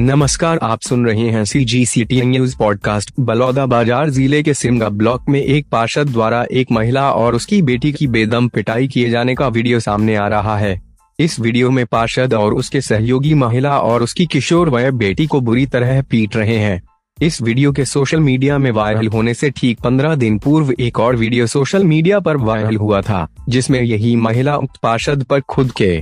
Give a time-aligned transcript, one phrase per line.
[0.00, 4.52] नमस्कार, आप सुन रहे हैं C G C T news podcast Baloda Bazar ज़िले के
[4.54, 9.08] सिमगा ब्लॉक में एक पार्षद द्वारा एक महिला और उसकी बेटी की बेदम पिटाई किए
[9.10, 10.80] जाने का वीडियो सामने आ रहा है।
[11.18, 15.66] इस वीडियो में पार्षद और उसके सहयोगी महिला और उसकी किशोर वय बेटी को बुरी
[15.66, 16.80] तरह पीट रहे हैं।
[17.18, 21.16] इस वीडियो के सोशल मीडिया में वायरल होने से ठीक पंद्रह दिन पूर्व एक और
[21.16, 26.00] वीडियो सोशल मीडिया पर वायरल हुआ था, जिसमें यही महिला उक्त पार्षद पर खुद के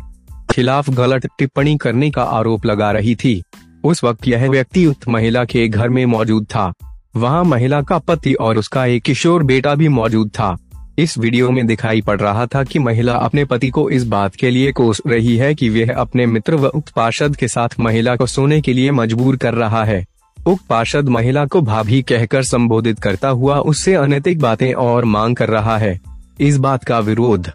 [0.50, 3.42] खिलाफ गलत टिप्पणी करने का आरोप लगा रही थी।
[3.86, 6.72] उस वक्त यह व्यक्ति उक्त महिला के घर में मौजूद था।
[7.16, 10.56] वहाँ महिला का पति और उसका एक किशोर बेटा भी मौजूद था।
[10.98, 14.50] इस वीडियो में दिखाई पड़ रहा था कि महिला अपने पति को इस बात के
[14.50, 18.26] लिए कोस रही है कि वह अपने मित्र व उक्त पार्षद के साथ महिला को
[18.26, 20.04] सोने के लिए मजबूर कर रहा है।
[20.46, 25.48] उक्त पार्षद महिला को भाभी कहकर संबोधित करता हुआ उससे अनैतिक बातें और मांग कर
[25.48, 26.00] रहा है।
[26.40, 27.50] इस बात का विरोध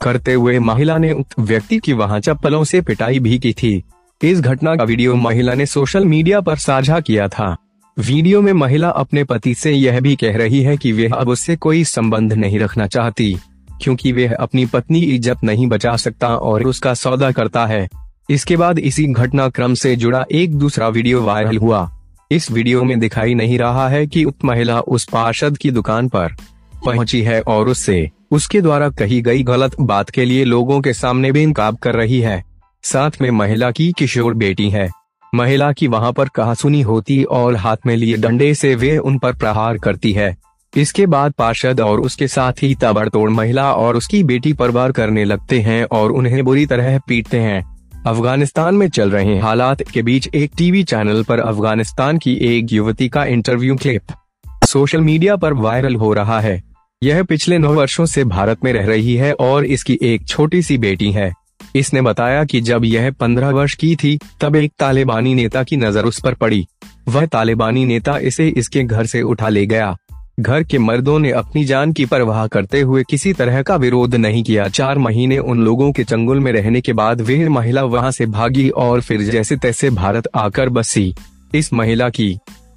[0.00, 3.82] करते हुए महिला ने उक्त व्यक्ति की वहाँ चप्पलों से पिटाई भी की थी।
[4.20, 7.56] इस घटना का वीडियो महिला ने सोशल मीडिया पर साझा किया था।
[7.96, 11.56] वीडियो में महिला अपने पति से यह भी कह रही है कि वह अब उससे
[11.56, 13.36] कोई संबंध नहीं रखना चाहती,
[13.82, 17.88] क्योंकि वह अपनी पत्नी इज़्ज़त नहीं बचा सकता और उसका सौदा करता है।
[18.28, 21.88] इसके बाद इसी घटनाक्रम से जुड़ा एक दूसरा वीडियो वायरल हुआ।
[22.30, 26.34] इस वीडियो में दिखाई नहीं रहा है कि उक्त महिला उस पार्षद की दुकान पर
[26.84, 31.32] पहुँची है और उससे, उसके द्वारा कही गई गलत बात के लिए लोगों के सामने
[31.32, 32.42] बेनकाब कर रही है।
[32.84, 34.90] साथ में महिला की किशोर बेटी है।
[35.34, 39.18] महिला की वहाँ पर कहा सुनी होती और हाथ में लिए डंडे से वे उन
[39.18, 40.36] पर प्रहार करती है।
[40.76, 45.24] इसके बाद पार्षद और उसके साथ ही ताबड़तोड़ महिला और उसकी बेटी पर वार करने
[45.24, 47.62] लगते हैं और उन्हें बुरी तरह पीटते हैं।
[48.06, 53.08] अफ़गानिस्तान में चल रहे हालात के बीच एक टीवी चैनल पर अफ़गानिस्तान की एक युवती
[53.08, 54.02] का इंटरव्यू क्लिप
[54.64, 56.62] सोशल मीडिया पर वायरल हो रहा है।
[57.02, 60.78] यह पिछले नौ वर्षों से भारत में रह रही है और इसकी एक छोटी सी
[60.78, 61.32] बेटी है।
[61.74, 66.04] इसने बताया कि जब यह पंद्रह वर्ष की थी, तब एक तालिबानी नेता की नज़र
[66.04, 66.66] उस पर पड़ी।
[67.08, 69.96] वह तालिबानी नेता इसे इसके घर से उठा ले गया।
[70.40, 74.42] घर के मर्दों ने अपनी जान की परवाह करते हुए किसी तरह का विरोध नहीं
[74.44, 78.26] किया। चार महीने उन लोगों के चंगुल में रहने के बाद वह महिला वहाँ से
[78.28, 81.14] भागी और फिर जैसे तैसे भारत आकर बसी।
[81.54, 82.36] इस महिला की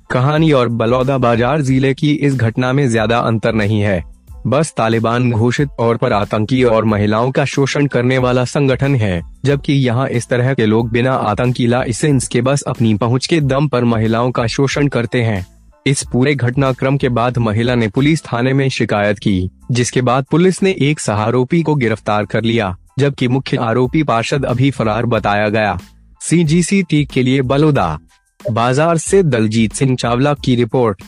[0.10, 4.04] कहानी और बलौदा बाज़ार ज़िले की इस घटना में ज़्यादा अंतर नहीं है।
[4.48, 9.74] बस तालिबान घोषित तौर पर आतंकी और महिलाओं का शोषण करने वाला संगठन है, जबकि
[9.74, 13.84] यहाँ इस तरह के लोग बिना आतंकी लाइसेंस के बस अपनी पहुँच के दम पर
[13.86, 15.46] महिलाओं का शोषण करते हैं।
[15.86, 20.62] इस पूरे घटनाक्रम के बाद महिला ने पुलिस थाने में शिकायत की, जिसके बाद पुलिस
[20.64, 25.78] ने एक सहारोपी को गिरफ़्तार कर लिया, जबकि मुख्य आरोपी पार्षद अभी फरार बताया गया।
[26.22, 27.98] सी के लिए बलोदा।
[28.40, 31.04] बाज़ार से दलजीत सिंह चावला की रिपोर्ट।